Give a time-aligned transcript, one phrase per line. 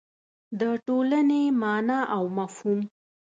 [0.59, 2.79] د ټولنې مانا او مفهوم